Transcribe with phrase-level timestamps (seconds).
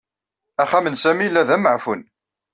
[0.63, 2.01] Axxam n Sami yella d ameɛfun.